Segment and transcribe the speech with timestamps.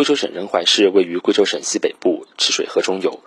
[0.00, 3.20] 贵州省仁怀市位于贵州省西北部，赤水河中游。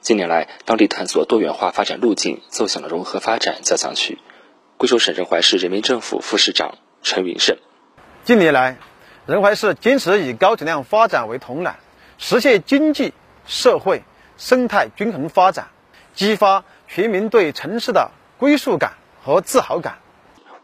[0.00, 4.18] 近年来，当地探索多元化发展路径，奏响了融合发展交响曲。
[4.78, 7.58] 贵州省仁怀市人民政府副市长陈云胜：
[8.24, 8.78] 近年来，
[9.26, 11.78] 仁怀市坚持以高质量发展为统揽，
[12.16, 13.12] 实现经济
[13.46, 14.02] 社会
[14.38, 15.68] 生态均衡发展，
[16.14, 19.98] 激发全民对城市的归属感和自豪感。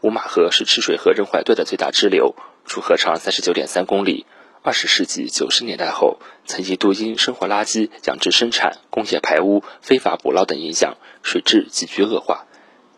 [0.01, 2.33] 五马河是赤水河仁怀段的最大支流，
[2.65, 4.25] 主河长三十九点三公里。
[4.63, 12.45] 二十世纪九十年代后，曾一度因生活垃圾、养殖生产、工业排污、非法捕捞等影响，水质急剧恶化。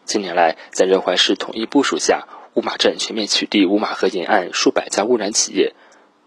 [0.04, 5.74] 近年来，在仁怀市统一部署下，乌马镇全面取缔乌马河沿岸数百家污染企业。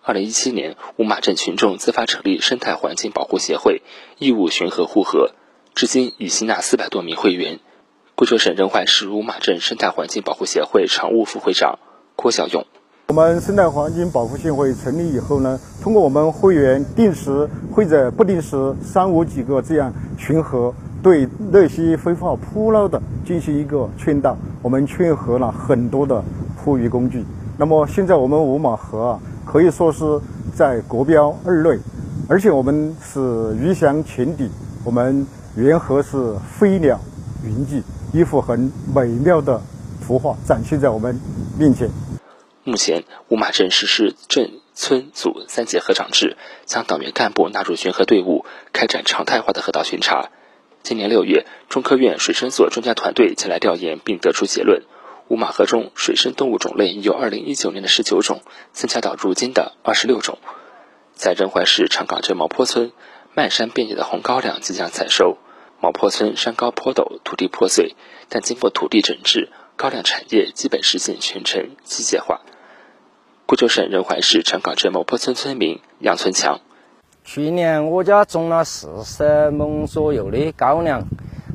[0.02, 3.82] 二零一七年，乌马镇群众自发成立生态环境保护协会，
[4.18, 5.32] 义务巡河护河，
[5.74, 7.60] 至今已吸纳四百多名会员。
[8.14, 11.78] 贵州省仁怀市乌马镇生态环境保护协会常务副会长
[12.14, 12.66] 郭小勇。
[13.08, 24.36] 我们生态环境保护协会成立以后呢，通过我们会员定时或者不定时三五几个这样巡河，对那些非法捕捞的进行一个劝导。
[24.60, 26.20] 我们劝和了很多的
[26.64, 27.24] 捕鱼工具。
[27.56, 30.20] 那么现在我们五马河啊，可以说是
[30.52, 31.78] 在国标二类，
[32.26, 34.50] 而且我们是鱼翔浅底，
[34.82, 35.24] 我们
[35.56, 36.98] 沿河是飞鸟
[37.44, 39.60] 云集，一幅很美妙的
[40.04, 41.16] 图画展现在我们
[41.56, 41.88] 面前。
[42.68, 50.30] 目前，乌马镇实施镇村组三级河长制，将党员干部纳入巡河队伍，开展常态化的河道巡查。
[50.82, 54.82] 今年六月，中科院水生所专家团队前来调研，并得出结论：
[55.28, 58.42] 乌马河中水生动物种类由2019年的十九种
[58.72, 60.40] 增加到如今的二十六种。
[61.14, 62.90] 在仁怀市长岗镇毛坡村，
[63.32, 65.38] 漫山遍野的红高粱即将采收。
[65.80, 67.94] 毛坡村山高坡陡，土地破碎，
[68.28, 72.40] 但经过土地整治，高粱产业基本实现全程机械化。
[73.46, 76.58] 贵州省仁怀市长岗镇某坡村村民杨村强：
[77.22, 81.04] 去年我家种了四十亩左右的高粱，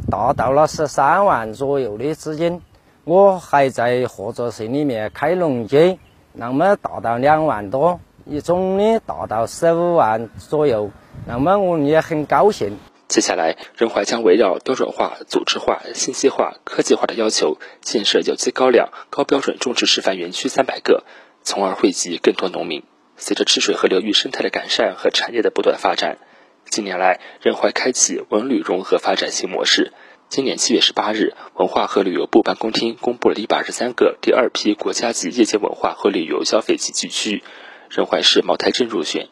[0.09, 2.62] 达到了十三万左右的资金。
[3.03, 6.00] 我还在合作社里面开农机，
[6.31, 10.91] 那么达到两万多，一总的达到十五万左右。
[11.28, 12.78] 那么我们也很高兴。
[13.09, 21.03] 接下来，仁怀将围绕标准化、组织化、信息化、科技化的要求，建设有机高粱高标准种植示范园区三百个。
[21.44, 22.84] 从而惠及更多农民。
[23.18, 26.18] 随着赤水河流域生态的改善和产业的不断发展，
[26.66, 29.94] 近年来仁怀开启文旅融合发展新模式。
[30.28, 37.44] 今年七月十八日，文化和旅游部办公厅公布了一百二十三个第二批国家级夜间文化和旅游消费集聚区，
[37.90, 39.28] 仁怀市茅台镇入选。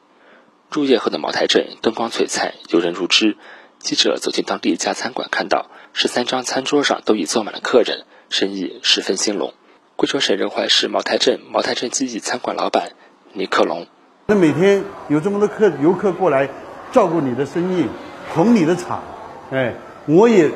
[0.69, 3.37] 入夜后的茅台镇灯光璀璨，游人如织。
[3.79, 9.53] 记者走进当地一家餐馆，看到十三张餐桌上都已坐满了客人，生意十分兴隆。
[9.99, 12.91] 贵州省仁怀市茅台镇茅台镇记忆餐馆老板
[13.33, 13.85] 尼克龙，
[14.27, 16.47] 那每天有这么多客游客过来
[16.93, 17.85] 照顾你的生意，
[18.33, 19.03] 捧你的场，
[19.51, 19.73] 哎，
[20.05, 20.51] 我也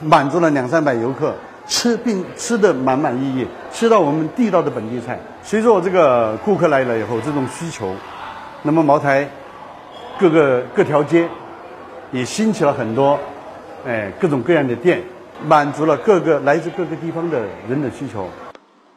[0.00, 1.34] 满足了两三百游客，
[1.66, 5.20] 吃并吃的满满意意，吃到我们地道的本地菜。
[5.42, 7.94] 随着我这个顾客来了以后，这种需求，
[8.62, 9.28] 那么茅台
[10.18, 11.28] 各个各条街
[12.12, 13.20] 也兴起了很多，
[13.86, 15.02] 哎，各种各样的店，
[15.44, 18.30] 满足了各个来自各个地方的人的需求。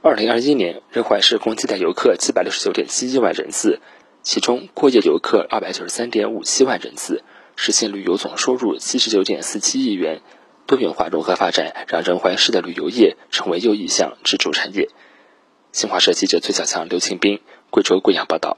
[0.01, 3.81] 二零二一年，仁怀市共接待游客七百六十九点七一万人次，
[4.21, 7.21] 其中过夜游客二百九十三点五七万人次，
[7.57, 10.21] 实现旅游总收入七十九点四七亿元。
[10.65, 14.87] 多元化融合发展，让仁怀市的旅游业成为又一项支柱产业。
[15.73, 18.57] 新华社记者崔小强、刘庆斌，贵州贵阳报道。